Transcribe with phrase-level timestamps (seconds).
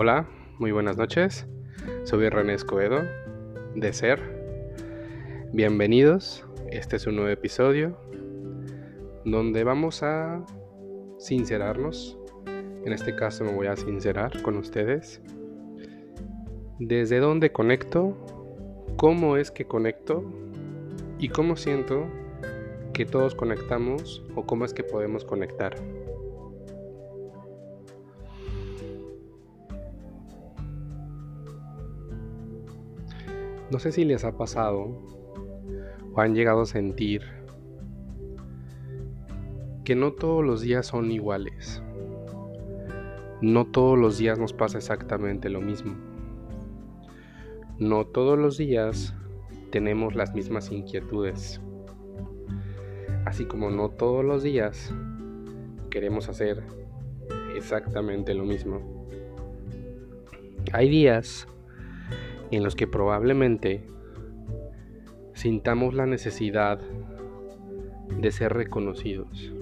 [0.00, 0.28] Hola,
[0.60, 1.44] muy buenas noches.
[2.04, 3.00] Soy René Escobedo
[3.74, 4.20] de Ser.
[5.52, 6.46] Bienvenidos.
[6.70, 7.98] Este es un nuevo episodio
[9.24, 10.46] donde vamos a
[11.18, 12.16] sincerarnos.
[12.84, 15.20] En este caso me voy a sincerar con ustedes.
[16.78, 18.16] ¿Desde dónde conecto?
[18.98, 20.22] ¿Cómo es que conecto?
[21.18, 22.06] ¿Y cómo siento
[22.92, 25.74] que todos conectamos o cómo es que podemos conectar?
[33.70, 34.98] No sé si les ha pasado
[36.14, 37.22] o han llegado a sentir
[39.84, 41.82] que no todos los días son iguales.
[43.40, 45.94] No todos los días nos pasa exactamente lo mismo.
[47.78, 49.14] No todos los días
[49.70, 51.60] tenemos las mismas inquietudes.
[53.24, 54.94] Así como no todos los días
[55.90, 56.62] queremos hacer
[57.54, 59.08] exactamente lo mismo.
[60.72, 61.46] Hay días
[62.50, 63.86] en los que probablemente
[65.34, 66.80] sintamos la necesidad
[68.20, 69.52] de ser reconocidos.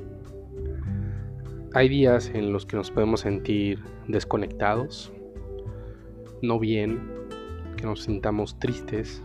[1.75, 5.13] Hay días en los que nos podemos sentir desconectados,
[6.41, 7.11] no bien,
[7.77, 9.23] que nos sintamos tristes,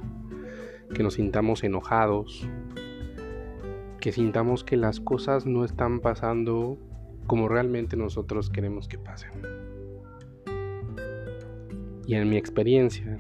[0.93, 2.47] que nos sintamos enojados,
[4.01, 6.77] que sintamos que las cosas no están pasando
[7.27, 9.31] como realmente nosotros queremos que pasen.
[12.05, 13.17] Y en mi experiencia,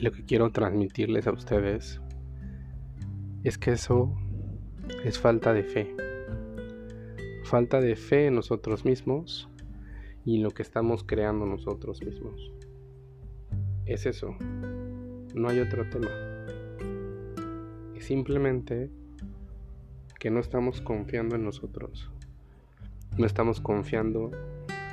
[0.00, 2.00] y lo que quiero transmitirles a ustedes
[3.44, 4.16] es que eso
[5.04, 5.94] es falta de fe.
[7.44, 9.50] Falta de fe en nosotros mismos
[10.24, 12.50] y en lo que estamos creando nosotros mismos.
[13.84, 14.34] Es eso.
[15.34, 16.08] No hay otro tema.
[17.94, 18.90] Es simplemente
[20.18, 22.10] que no estamos confiando en nosotros.
[23.18, 24.30] No estamos confiando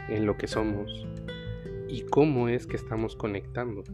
[0.09, 1.07] en lo que somos
[1.87, 3.85] y cómo es que estamos conectando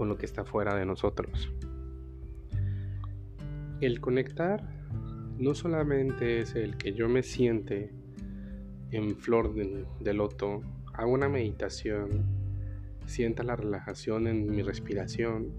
[0.00, 1.52] con lo que está fuera de nosotros.
[3.82, 4.66] El conectar
[5.36, 7.92] no solamente es el que yo me siente
[8.92, 10.62] en flor de, loto,
[10.94, 12.24] hago una meditación,
[13.04, 15.52] sienta la relajación en mi respiración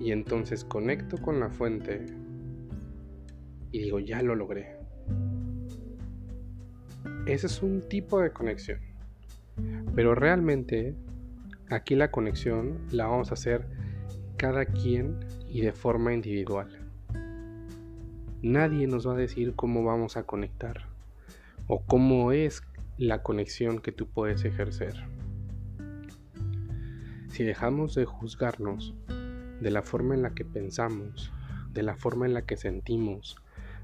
[0.00, 2.06] y entonces conecto con la fuente
[3.70, 4.80] y digo, ya lo logré.
[7.24, 8.80] Ese es un tipo de conexión.
[9.94, 10.96] Pero realmente
[11.70, 13.66] Aquí la conexión la vamos a hacer
[14.38, 15.18] cada quien
[15.50, 16.88] y de forma individual.
[18.40, 20.88] Nadie nos va a decir cómo vamos a conectar
[21.66, 22.62] o cómo es
[22.96, 24.94] la conexión que tú puedes ejercer.
[27.28, 28.94] Si dejamos de juzgarnos
[29.60, 31.32] de la forma en la que pensamos,
[31.74, 33.36] de la forma en la que sentimos,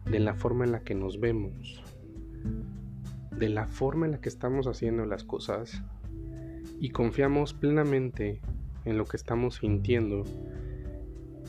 [0.06, 1.82] de la forma en la que nos vemos,
[3.30, 5.82] de la forma en la que estamos haciendo las cosas,
[6.84, 8.42] y confiamos plenamente
[8.84, 10.24] en lo que estamos sintiendo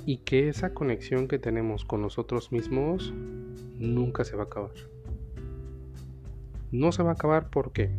[0.06, 3.14] y que esa conexión que tenemos con nosotros mismos
[3.78, 4.72] nunca se va a acabar.
[6.72, 7.92] No se va a acabar ¿por qué?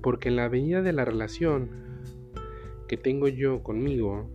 [0.00, 1.68] Porque en la medida de la relación
[2.88, 4.30] que tengo yo conmigo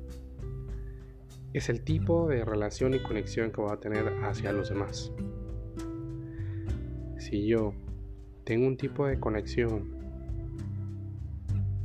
[1.54, 5.12] es el tipo de relación y conexión que voy a tener hacia los demás.
[7.18, 7.74] Si yo
[8.50, 9.92] tengo un tipo de conexión,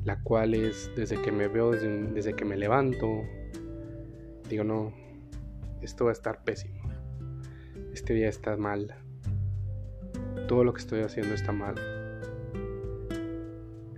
[0.03, 3.07] la cual es desde que me veo, desde, que me levanto,
[4.49, 4.95] digo, no,
[5.83, 6.81] esto va a estar pésimo,
[7.93, 8.95] este día está mal,
[10.49, 11.75] todo lo que estoy haciendo está mal.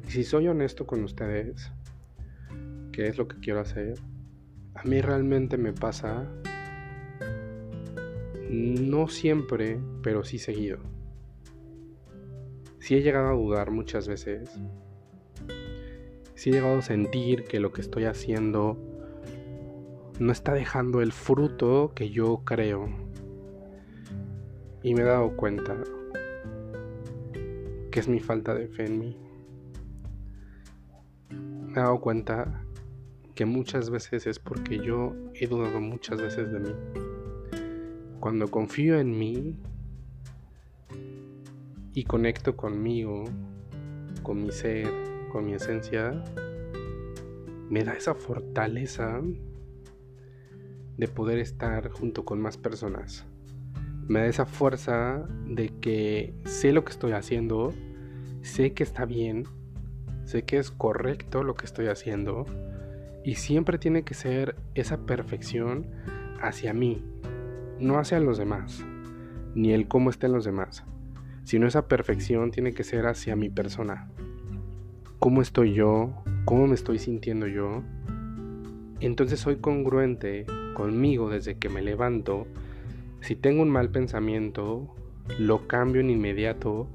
[0.08, 1.70] Y si soy honesto con ustedes,
[2.90, 3.94] ¿qué es lo que quiero hacer?
[4.74, 6.26] A mí realmente me pasa,
[8.50, 10.95] no siempre, pero sí seguido
[12.86, 14.48] si he llegado a dudar muchas veces.
[16.36, 18.78] Si he llegado a sentir que lo que estoy haciendo
[20.20, 22.88] no está dejando el fruto que yo creo.
[24.84, 25.82] Y me he dado cuenta
[27.90, 29.16] que es mi falta de fe en mí.
[31.30, 32.62] Me he dado cuenta
[33.34, 36.74] que muchas veces es porque yo he dudado muchas veces de mí.
[38.20, 39.58] Cuando confío en mí,
[41.96, 43.24] y conecto conmigo,
[44.22, 44.86] con mi ser,
[45.32, 46.22] con mi esencia,
[47.70, 49.22] me da esa fortaleza
[50.98, 53.24] de poder estar junto con más personas.
[54.08, 57.72] Me da esa fuerza de que sé lo que estoy haciendo,
[58.42, 59.44] sé que está bien,
[60.24, 62.44] sé que es correcto lo que estoy haciendo
[63.24, 65.86] y siempre tiene que ser esa perfección
[66.42, 67.02] hacia mí,
[67.80, 68.84] no hacia los demás,
[69.54, 70.84] ni el cómo estén los demás,
[71.46, 74.10] sino esa perfección tiene que ser hacia mi persona.
[75.20, 76.12] ¿Cómo estoy yo?
[76.44, 77.84] ¿Cómo me estoy sintiendo yo?
[78.98, 80.44] Entonces soy congruente
[80.74, 82.48] conmigo desde que me levanto.
[83.20, 84.92] Si tengo un mal pensamiento,
[85.38, 86.88] lo cambio en inmediato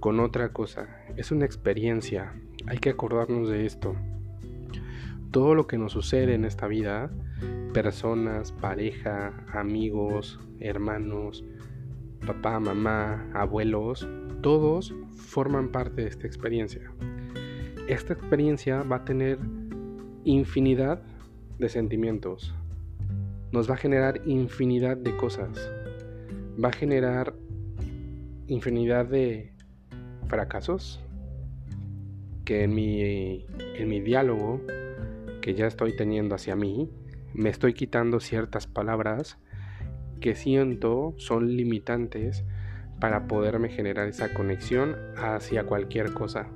[0.00, 0.88] con otra cosa.
[1.18, 2.32] Es una experiencia.
[2.68, 3.96] Hay que acordarnos de esto.
[5.30, 7.10] Todo lo que nos sucede en esta vida,
[7.74, 11.44] personas, pareja, amigos, hermanos,
[12.26, 14.06] papá, mamá, abuelos,
[14.42, 16.90] todos forman parte de esta experiencia.
[17.88, 19.38] Esta experiencia va a tener
[20.24, 21.02] infinidad
[21.58, 22.54] de sentimientos.
[23.52, 25.70] Nos va a generar infinidad de cosas.
[26.62, 27.34] Va a generar
[28.46, 29.52] infinidad de
[30.28, 31.00] fracasos
[32.44, 33.46] que en mi,
[33.76, 34.60] en mi diálogo
[35.40, 36.90] que ya estoy teniendo hacia mí,
[37.32, 39.38] me estoy quitando ciertas palabras
[40.20, 42.44] que siento son limitantes
[43.00, 46.48] para poderme generar esa conexión hacia cualquier cosa.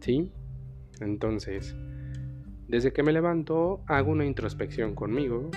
[0.00, 0.30] ¿Sí?
[1.00, 1.74] Entonces,
[2.68, 5.50] desde que me levanto, hago una introspección conmigo.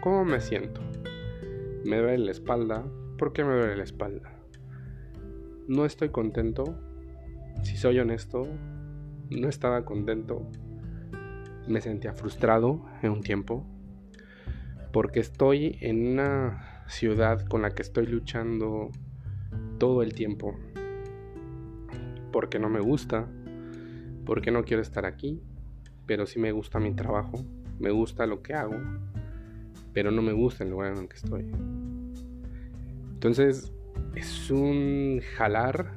[0.00, 0.80] ¿Cómo me siento?
[1.84, 2.84] ¿Me duele la espalda?
[3.18, 4.32] ¿Por qué me duele la espalda?
[5.68, 6.78] No estoy contento.
[7.62, 8.46] Si soy honesto,
[9.30, 10.50] no estaba contento.
[11.68, 13.66] Me sentía frustrado en un tiempo.
[14.94, 18.90] Porque estoy en una ciudad con la que estoy luchando
[19.78, 20.56] todo el tiempo.
[22.32, 23.28] Porque no me gusta.
[24.24, 25.42] Porque no quiero estar aquí
[26.06, 27.44] pero sí me gusta mi trabajo,
[27.78, 28.76] me gusta lo que hago,
[29.92, 31.50] pero no me gusta el lugar en el que estoy.
[33.14, 33.72] Entonces,
[34.14, 35.92] es un jalar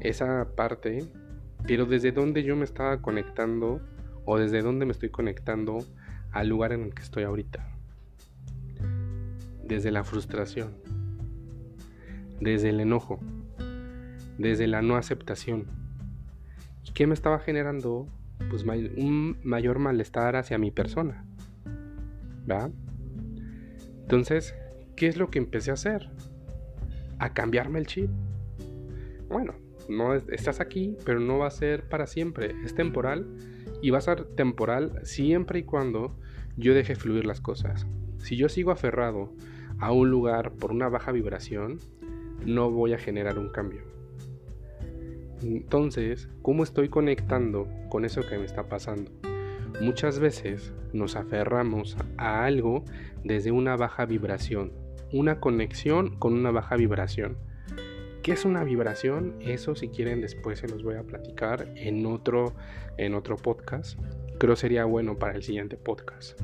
[0.00, 1.04] esa parte,
[1.66, 3.80] pero desde donde yo me estaba conectando
[4.24, 5.78] o desde donde me estoy conectando
[6.30, 7.67] al lugar en el que estoy ahorita.
[9.68, 10.74] Desde la frustración,
[12.40, 13.20] desde el enojo,
[14.38, 15.66] desde la no aceptación.
[16.84, 18.08] ¿Y qué me estaba generando
[18.48, 21.24] pues, un mayor malestar hacia mi persona.
[22.50, 22.70] ¿Va?
[24.02, 24.54] Entonces,
[24.96, 26.10] ¿qué es lo que empecé a hacer?
[27.18, 28.10] A cambiarme el chip.
[29.28, 29.54] Bueno,
[29.88, 32.54] no estás aquí, pero no va a ser para siempre.
[32.64, 33.26] Es temporal
[33.82, 36.16] y va a ser temporal siempre y cuando
[36.56, 37.86] yo deje fluir las cosas.
[38.18, 39.32] Si yo sigo aferrado
[39.80, 41.78] a un lugar por una baja vibración,
[42.44, 43.82] no voy a generar un cambio.
[45.42, 49.10] Entonces, ¿cómo estoy conectando con eso que me está pasando?
[49.80, 52.84] Muchas veces nos aferramos a algo
[53.22, 54.72] desde una baja vibración,
[55.12, 57.38] una conexión con una baja vibración.
[58.22, 59.36] ¿Qué es una vibración?
[59.40, 62.54] Eso si quieren después se los voy a platicar en otro,
[62.96, 63.98] en otro podcast.
[64.38, 66.38] Creo sería bueno para el siguiente podcast.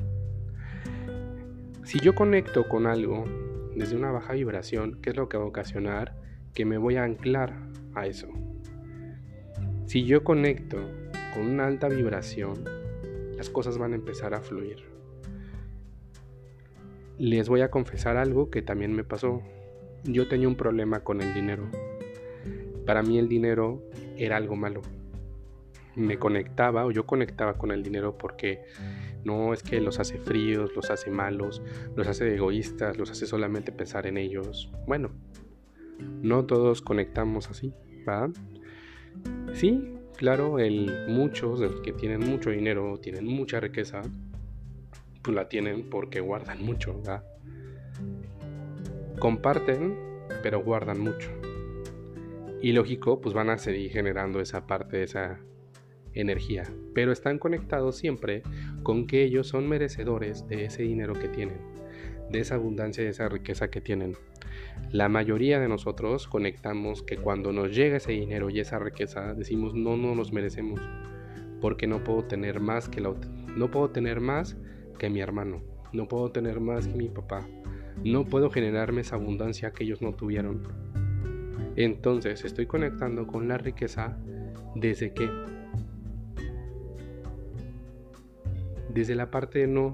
[1.85, 3.25] Si yo conecto con algo
[3.75, 6.15] desde una baja vibración, ¿qué es lo que va a ocasionar?
[6.55, 7.53] Que me voy a anclar
[7.93, 8.27] a eso.
[9.85, 10.79] Si yo conecto
[11.35, 12.63] con una alta vibración,
[13.37, 14.77] las cosas van a empezar a fluir.
[17.19, 19.43] Les voy a confesar algo que también me pasó.
[20.05, 21.69] Yo tenía un problema con el dinero.
[22.87, 23.83] Para mí el dinero
[24.17, 24.81] era algo malo.
[25.95, 28.63] Me conectaba o yo conectaba con el dinero porque
[29.23, 31.61] no es que los hace fríos, los hace malos,
[31.95, 34.71] los hace egoístas, los hace solamente pensar en ellos.
[34.87, 35.09] Bueno,
[36.21, 37.73] no todos conectamos así,
[38.07, 38.29] ¿va?
[39.53, 44.01] Sí, claro, el, muchos de los que tienen mucho dinero, tienen mucha riqueza,
[45.21, 47.23] pues la tienen porque guardan mucho, ¿verdad?
[49.19, 49.97] Comparten,
[50.43, 51.29] pero guardan mucho.
[52.61, 55.39] Y lógico, pues van a seguir generando esa parte, esa
[56.15, 56.63] energía.
[56.93, 58.41] Pero están conectados siempre
[58.83, 61.57] con que ellos son merecedores de ese dinero que tienen,
[62.31, 64.15] de esa abundancia, de esa riqueza que tienen.
[64.91, 69.73] La mayoría de nosotros conectamos que cuando nos llega ese dinero y esa riqueza, decimos
[69.75, 70.81] no, no nos merecemos,
[71.61, 73.13] porque no puedo tener más que la
[73.55, 74.57] no puedo tener más
[74.99, 75.61] que mi hermano,
[75.93, 77.47] no puedo tener más que mi papá,
[78.03, 80.63] no puedo generarme esa abundancia que ellos no tuvieron.
[81.77, 84.17] Entonces estoy conectando con la riqueza
[84.75, 85.29] desde que
[88.95, 89.93] desde la parte no,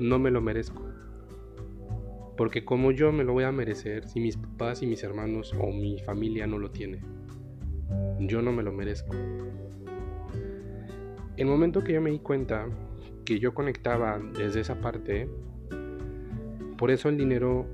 [0.00, 0.82] no me lo merezco.
[2.36, 5.68] Porque como yo me lo voy a merecer si mis papás y mis hermanos o
[5.68, 7.00] mi familia no lo tienen.
[8.18, 9.14] Yo no me lo merezco.
[11.36, 12.66] El momento que yo me di cuenta
[13.24, 15.28] que yo conectaba desde esa parte,
[16.76, 17.66] por eso el dinero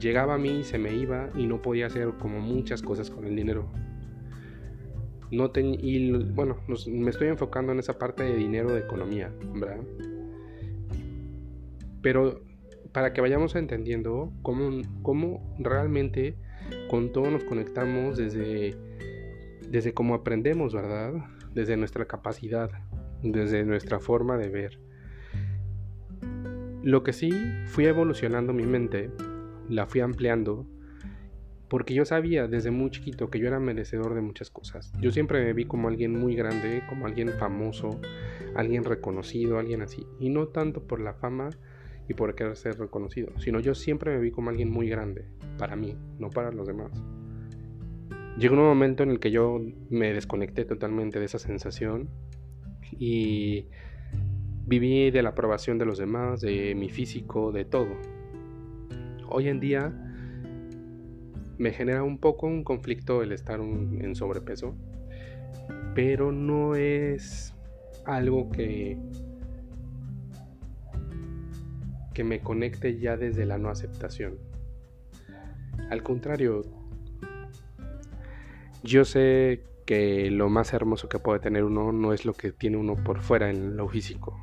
[0.00, 3.36] llegaba a mí, se me iba y no podía hacer como muchas cosas con el
[3.36, 3.68] dinero.
[5.32, 9.80] No y bueno, me estoy enfocando en esa parte de dinero de economía, ¿verdad?
[12.02, 12.42] Pero
[12.92, 16.36] para que vayamos entendiendo cómo, cómo realmente
[16.90, 18.76] con todo nos conectamos desde,
[19.70, 21.14] desde cómo aprendemos, ¿verdad?
[21.54, 22.70] Desde nuestra capacidad,
[23.22, 24.78] desde nuestra forma de ver.
[26.82, 27.30] Lo que sí
[27.68, 29.10] fui evolucionando mi mente,
[29.70, 30.66] la fui ampliando,
[31.72, 34.92] porque yo sabía desde muy chiquito que yo era merecedor de muchas cosas.
[35.00, 37.98] Yo siempre me vi como alguien muy grande, como alguien famoso,
[38.54, 40.06] alguien reconocido, alguien así.
[40.20, 41.48] Y no tanto por la fama
[42.10, 45.24] y por querer ser reconocido, sino yo siempre me vi como alguien muy grande,
[45.56, 46.92] para mí, no para los demás.
[48.36, 52.10] Llegó un momento en el que yo me desconecté totalmente de esa sensación
[52.98, 53.68] y
[54.66, 57.96] viví de la aprobación de los demás, de mi físico, de todo.
[59.30, 60.01] Hoy en día
[61.62, 64.74] me genera un poco un conflicto el estar en sobrepeso,
[65.94, 67.54] pero no es
[68.04, 68.98] algo que
[72.14, 74.38] que me conecte ya desde la no aceptación.
[75.88, 76.62] Al contrario,
[78.82, 82.76] yo sé que lo más hermoso que puede tener uno no es lo que tiene
[82.76, 84.42] uno por fuera en lo físico,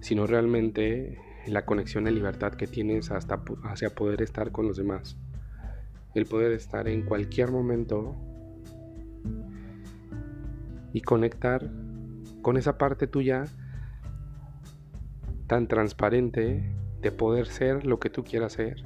[0.00, 5.16] sino realmente la conexión de libertad que tienes hasta hacia poder estar con los demás
[6.14, 8.14] el poder estar en cualquier momento
[10.92, 11.70] y conectar
[12.42, 13.44] con esa parte tuya
[15.46, 16.62] tan transparente
[17.00, 18.82] de poder ser lo que tú quieras ser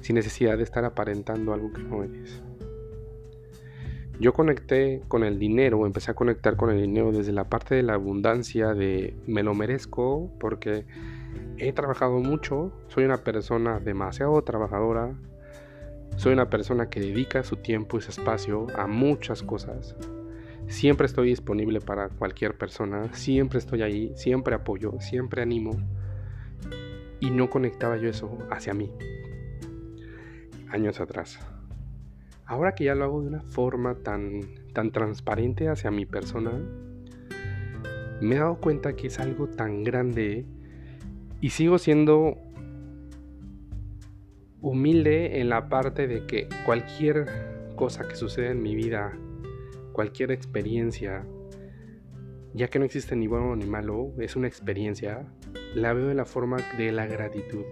[0.00, 2.42] sin necesidad de estar aparentando algo que no eres.
[4.20, 7.82] Yo conecté con el dinero, empecé a conectar con el dinero desde la parte de
[7.82, 10.86] la abundancia, de me lo merezco porque
[11.56, 15.14] he trabajado mucho, soy una persona demasiado trabajadora,
[16.16, 19.96] soy una persona que dedica su tiempo y su espacio a muchas cosas.
[20.68, 25.72] Siempre estoy disponible para cualquier persona, siempre estoy ahí, siempre apoyo, siempre animo.
[27.20, 28.90] Y no conectaba yo eso hacia mí.
[30.70, 31.38] Años atrás.
[32.46, 34.40] Ahora que ya lo hago de una forma tan,
[34.72, 36.52] tan transparente hacia mi persona,
[38.20, 40.46] me he dado cuenta que es algo tan grande
[41.40, 42.38] y sigo siendo
[44.62, 47.26] humilde en la parte de que cualquier
[47.74, 49.18] cosa que suceda en mi vida,
[49.92, 51.26] cualquier experiencia,
[52.54, 55.26] ya que no existe ni bueno ni malo, es una experiencia,
[55.74, 57.64] la veo de la forma de la gratitud.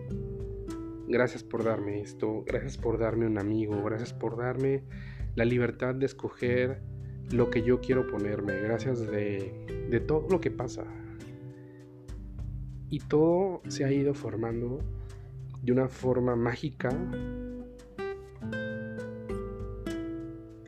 [1.06, 4.82] Gracias por darme esto, gracias por darme un amigo, gracias por darme
[5.36, 6.82] la libertad de escoger
[7.30, 10.84] lo que yo quiero ponerme, gracias de, de todo lo que pasa.
[12.88, 14.80] Y todo se ha ido formando
[15.62, 16.90] de una forma mágica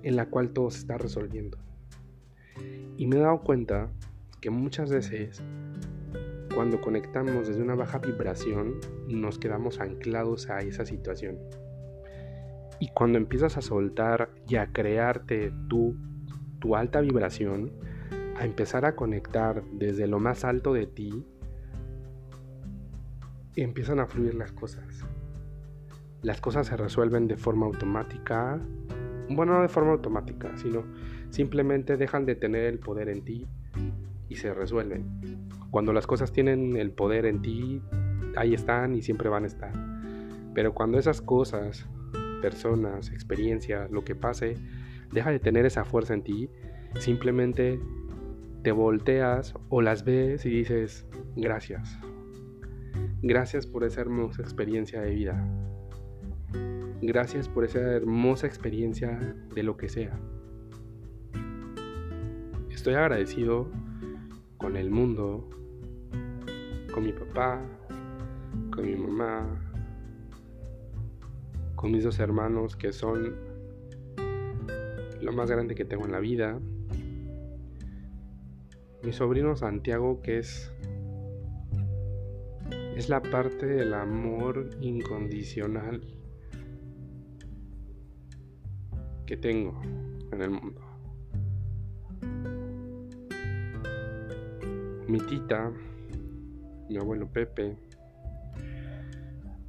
[0.02, 1.58] en la cual todo se está resolviendo.
[2.96, 3.88] Y me he dado cuenta
[4.40, 5.42] que muchas veces
[6.54, 8.74] cuando conectamos desde una baja vibración
[9.08, 11.38] nos quedamos anclados a esa situación.
[12.78, 15.96] Y cuando empiezas a soltar y a crearte tu,
[16.58, 17.72] tu alta vibración,
[18.36, 21.24] a empezar a conectar desde lo más alto de ti,
[23.56, 25.04] empiezan a fluir las cosas.
[26.22, 28.60] Las cosas se resuelven de forma automática.
[29.28, 30.84] Bueno, no de forma automática, sino
[31.30, 33.46] simplemente dejan de tener el poder en ti
[34.28, 35.48] y se resuelven.
[35.70, 37.82] Cuando las cosas tienen el poder en ti,
[38.36, 39.72] ahí están y siempre van a estar.
[40.54, 41.86] Pero cuando esas cosas,
[42.40, 44.56] personas, experiencias, lo que pase,
[45.12, 46.50] deja de tener esa fuerza en ti,
[46.98, 47.80] simplemente
[48.62, 51.06] te volteas o las ves y dices
[51.36, 51.98] gracias,
[53.24, 55.46] Gracias por esa hermosa experiencia de vida.
[57.00, 60.18] Gracias por esa hermosa experiencia de lo que sea.
[62.68, 63.70] Estoy agradecido
[64.56, 65.48] con el mundo,
[66.92, 67.62] con mi papá,
[68.74, 69.46] con mi mamá,
[71.76, 73.36] con mis dos hermanos que son
[75.20, 76.58] lo más grande que tengo en la vida.
[79.04, 80.72] Mi sobrino Santiago que es
[82.96, 86.00] es la parte del amor incondicional
[89.24, 89.80] que tengo
[90.30, 90.80] en el mundo.
[95.08, 95.72] Mi tita,
[96.88, 97.76] mi abuelo Pepe,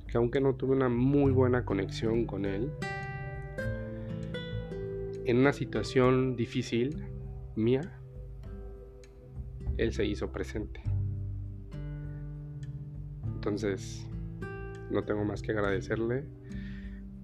[0.08, 2.72] que aunque no tuve una muy buena conexión con él,
[5.26, 7.06] en una situación difícil
[7.56, 8.00] mía,
[9.78, 10.93] él se hizo presente.
[13.46, 14.08] Entonces,
[14.90, 16.24] no tengo más que agradecerle.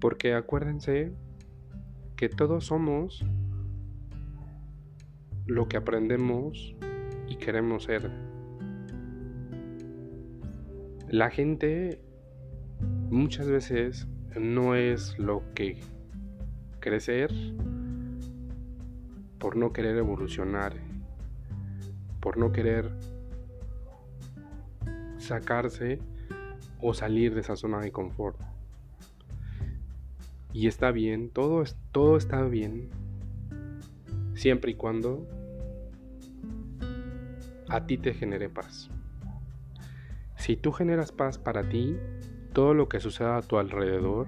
[0.02, 1.14] Porque acuérdense
[2.14, 3.24] que todos somos
[5.46, 6.76] lo que aprendemos
[7.26, 8.10] y queremos ser.
[11.08, 12.02] La gente
[13.08, 14.06] muchas veces
[14.38, 15.80] no es lo que
[16.80, 17.30] crecer
[19.38, 20.74] por no querer evolucionar,
[22.20, 22.90] por no querer
[25.16, 25.98] sacarse
[26.82, 28.38] o salir de esa zona de confort.
[30.52, 32.90] Y está bien, todo, todo está bien,
[34.34, 35.26] siempre y cuando
[37.68, 38.90] a ti te genere paz.
[40.36, 41.96] Si tú generas paz para ti,
[42.52, 44.26] todo lo que suceda a tu alrededor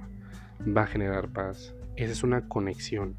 [0.64, 1.74] va a generar paz.
[1.96, 3.16] Esa es una conexión.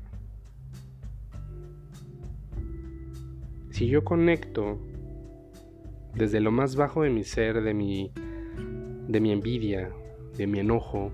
[3.72, 4.80] Si yo conecto
[6.14, 8.12] desde lo más bajo de mi ser, de mi,
[9.08, 9.90] de mi envidia,
[10.38, 11.12] de mi enojo,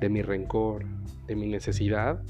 [0.00, 0.84] de mi rencor,
[1.26, 2.22] de mi necesidad,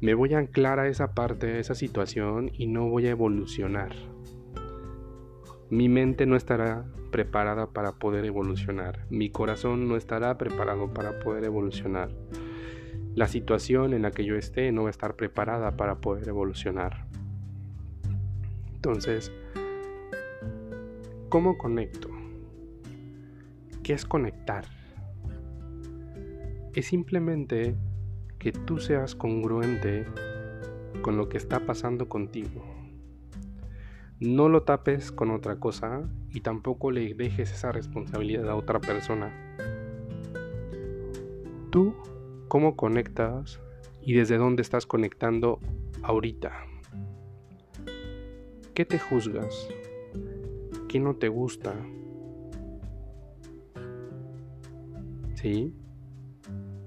[0.00, 3.94] me voy a anclar a esa parte, a esa situación y no voy a evolucionar.
[5.70, 9.06] Mi mente no estará preparada para poder evolucionar.
[9.08, 12.10] Mi corazón no estará preparado para poder evolucionar.
[13.14, 17.06] La situación en la que yo esté no va a estar preparada para poder evolucionar.
[18.74, 19.32] Entonces,
[21.28, 22.13] ¿cómo conecto?
[23.84, 24.64] ¿Qué es conectar?
[26.72, 27.76] Es simplemente
[28.38, 30.06] que tú seas congruente
[31.02, 32.64] con lo que está pasando contigo.
[34.20, 39.30] No lo tapes con otra cosa y tampoco le dejes esa responsabilidad a otra persona.
[41.70, 41.94] Tú,
[42.48, 43.60] ¿cómo conectas
[44.00, 45.60] y desde dónde estás conectando
[46.02, 46.52] ahorita?
[48.72, 49.68] ¿Qué te juzgas?
[50.88, 51.74] ¿Qué no te gusta?
[55.44, 55.74] ¿Sí?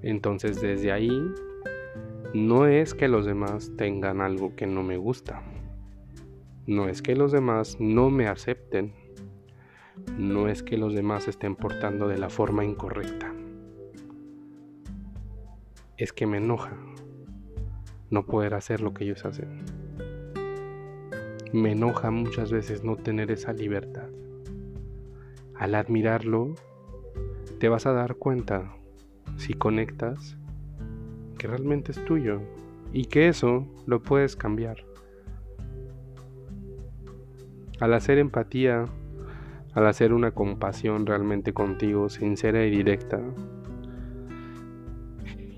[0.02, 1.12] Entonces desde ahí
[2.34, 5.44] no es que los demás tengan algo que no me gusta.
[6.66, 8.96] No es que los demás no me acepten.
[10.18, 13.32] No es que los demás estén portando de la forma incorrecta.
[15.96, 16.76] Es que me enoja
[18.10, 19.66] no poder hacer lo que ellos hacen.
[21.54, 24.10] Me enoja muchas veces no tener esa libertad.
[25.54, 26.56] Al admirarlo,
[27.60, 28.72] te vas a dar cuenta,
[29.38, 30.38] si conectas,
[31.38, 32.42] que realmente es tuyo
[32.94, 34.86] y que eso lo puedes cambiar.
[37.80, 38.86] Al hacer empatía,
[39.74, 43.22] al hacer una compasión realmente contigo, sincera y directa,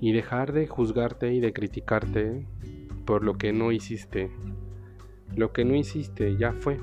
[0.00, 2.46] y dejar de juzgarte y de criticarte
[3.04, 4.30] por lo que no hiciste.
[5.36, 6.78] Lo que no hiciste ya fue.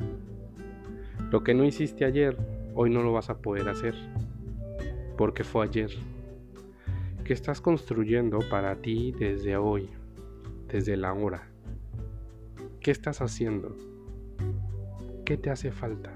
[1.32, 2.38] Lo que no hiciste ayer,
[2.76, 3.96] hoy no lo vas a poder hacer,
[5.18, 5.92] porque fue ayer.
[7.26, 9.90] ¿Qué estás construyendo para ti desde hoy,
[10.70, 11.50] desde la hora?
[12.80, 13.76] ¿Qué estás haciendo?
[15.26, 16.14] ¿Qué te hace falta?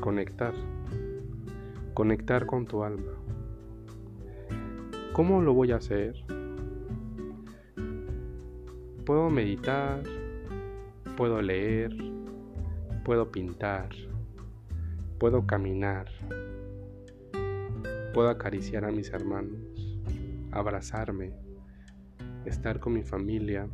[0.00, 0.54] Conectar.
[1.94, 3.12] Conectar con tu alma.
[5.12, 6.14] ¿Cómo lo voy a hacer?
[9.04, 10.02] Puedo meditar,
[11.16, 11.96] puedo leer,
[13.04, 13.88] puedo pintar,
[15.18, 16.08] puedo caminar,
[18.12, 19.58] puedo acariciar a mis hermanos,
[20.50, 21.32] abrazarme,
[22.44, 23.68] estar con mi familia,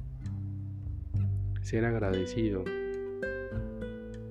[1.63, 2.65] ser agradecido,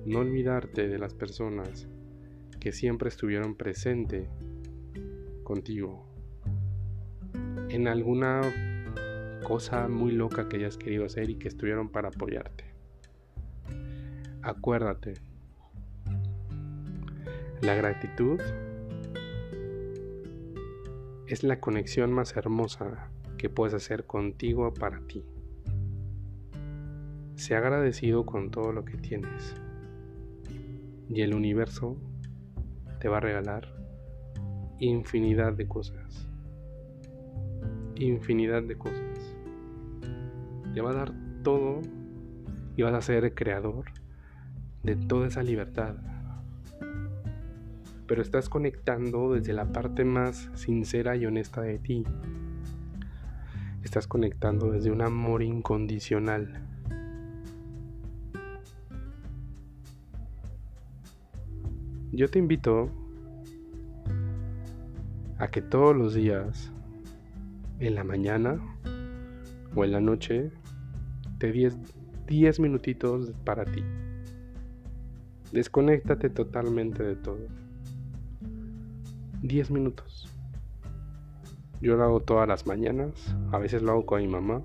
[0.06, 1.88] no olvidarte de las personas
[2.60, 4.28] que siempre estuvieron presente
[5.42, 6.06] contigo
[7.68, 8.40] en alguna
[9.42, 12.64] cosa muy loca que hayas querido hacer y que estuvieron para apoyarte.
[14.42, 15.14] Acuérdate,
[17.60, 18.40] la gratitud
[21.34, 25.24] es la conexión más hermosa que puedes hacer contigo para ti.
[27.34, 29.56] Sé agradecido con todo lo que tienes
[31.10, 31.96] y el universo
[33.00, 33.66] te va a regalar
[34.78, 36.28] infinidad de cosas.
[37.96, 39.36] Infinidad de cosas.
[40.72, 41.80] Te va a dar todo
[42.76, 43.86] y vas a ser el creador
[44.84, 45.96] de toda esa libertad
[48.06, 52.04] pero estás conectando desde la parte más sincera y honesta de ti.
[53.82, 56.62] Estás conectando desde un amor incondicional.
[62.12, 62.90] Yo te invito
[65.38, 66.70] a que todos los días,
[67.80, 68.60] en la mañana
[69.74, 70.50] o en la noche,
[71.38, 71.76] te des
[72.26, 73.82] 10 minutitos para ti.
[75.52, 77.63] Desconéctate totalmente de todo.
[79.44, 80.26] 10 minutos.
[81.82, 84.62] Yo lo hago todas las mañanas, a veces lo hago con mi mamá,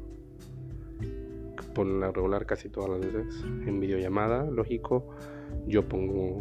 [1.76, 5.10] por la regular casi todas las veces, en videollamada, lógico,
[5.68, 6.40] yo pongo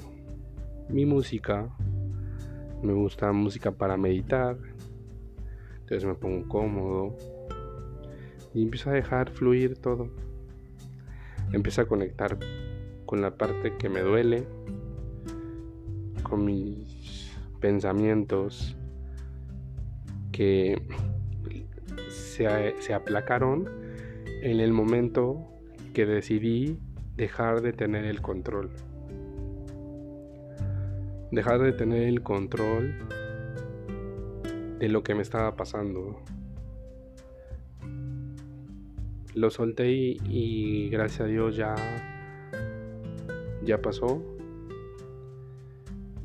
[0.88, 1.68] mi música,
[2.80, 4.56] me gusta música para meditar,
[5.80, 7.16] entonces me pongo cómodo,
[8.54, 10.10] Y empiezo a dejar fluir todo.
[11.52, 12.38] Empiezo a conectar
[13.04, 14.46] con la parte que me duele,
[16.22, 16.97] con mis
[17.60, 18.76] pensamientos
[20.32, 20.80] que
[22.08, 23.68] se, se aplacaron
[24.42, 25.48] en el momento
[25.94, 26.78] que decidí
[27.16, 28.70] dejar de tener el control.
[31.30, 32.94] Dejar de tener el control
[34.78, 36.22] de lo que me estaba pasando.
[39.34, 41.74] Lo solté y, gracias a Dios ya
[43.64, 44.22] ya pasó.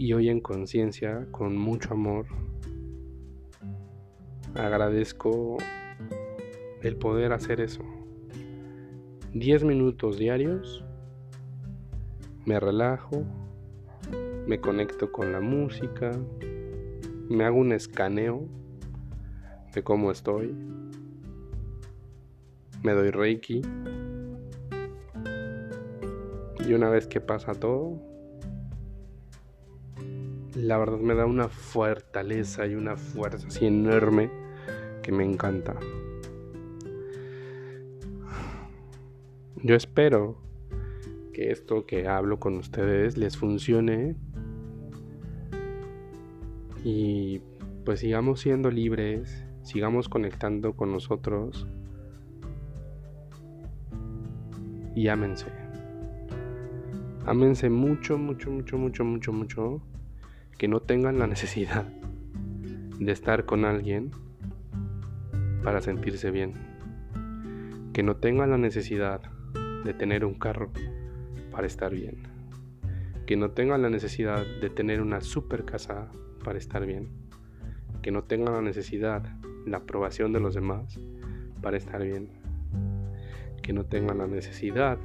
[0.04, 2.26] Y hoy en conciencia, con mucho amor,
[4.54, 5.56] agradezco
[6.82, 7.84] el poder hacer eso.
[9.32, 10.84] 10 minutos diarios,
[12.44, 13.24] me relajo,
[14.46, 16.12] me conecto con la música,
[17.30, 18.46] me hago un escaneo
[19.74, 20.54] de cómo estoy,
[22.84, 23.62] me doy reiki
[26.68, 28.13] y una vez que pasa todo,
[30.56, 34.30] la verdad me da una fortaleza y una fuerza así enorme
[35.02, 35.76] que me encanta.
[39.64, 40.38] Yo espero
[41.34, 44.16] que esto que hablo con ustedes les funcione
[46.84, 47.42] y
[47.86, 51.68] pues sigamos siendo libres, sigamos conectando con nosotros
[54.96, 55.48] y ámense.
[57.26, 59.82] Ámense mucho, mucho, mucho, mucho, mucho, mucho.
[60.58, 61.86] Que no tengan la necesidad
[63.00, 64.12] de estar con alguien
[65.64, 66.54] para sentirse bien.
[67.94, 69.22] Que no tengan la necesidad
[69.84, 70.72] de tener un carro
[71.52, 72.24] para estar bien.
[73.26, 76.10] Que no tengan la necesidad de tener una super casa
[76.44, 77.10] para estar bien.
[78.02, 79.24] Que no tengan la necesidad,
[79.66, 81.00] la aprobación de los demás
[81.62, 82.30] para estar bien.
[83.62, 84.98] Que no tengan la necesidad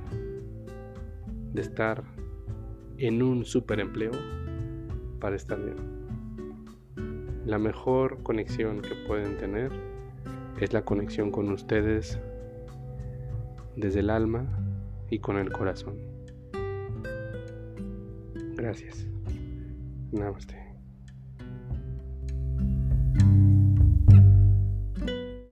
[1.52, 2.04] de estar
[2.98, 4.12] en un super empleo
[5.18, 5.76] para estar bien.
[7.44, 9.72] La mejor conexión que pueden tener
[10.61, 12.18] es la conexión con ustedes
[13.76, 14.46] desde el alma
[15.11, 15.96] y con el corazón.
[18.57, 19.07] Gracias.
[20.12, 20.67] Namaste.